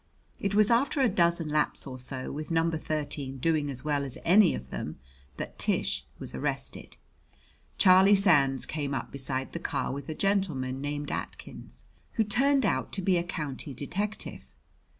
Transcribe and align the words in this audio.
It 0.39 0.55
was 0.55 0.71
after 0.71 1.01
a 1.01 1.07
dozen 1.07 1.47
laps 1.47 1.85
or 1.85 1.99
so, 1.99 2.31
with 2.31 2.49
number 2.49 2.79
thirteen 2.79 3.37
doing 3.37 3.69
as 3.69 3.85
well 3.85 4.03
as 4.03 4.17
any 4.25 4.55
of 4.55 4.71
them, 4.71 4.97
that 5.37 5.59
Tish 5.59 6.07
was 6.17 6.33
arrested. 6.33 6.97
Charlie 7.77 8.15
Sands 8.15 8.65
came 8.65 8.95
up 8.95 9.11
beside 9.11 9.53
the 9.53 9.59
car 9.59 9.91
with 9.91 10.09
a 10.09 10.15
gentleman 10.15 10.81
named 10.81 11.11
Atkins, 11.11 11.85
who 12.13 12.23
turned 12.23 12.65
out 12.65 12.91
to 12.93 13.03
be 13.03 13.17
a 13.17 13.23
county 13.23 13.75
detective. 13.75 14.47